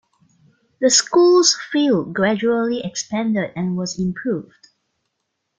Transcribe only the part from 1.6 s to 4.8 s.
field gradually expanded and was improved.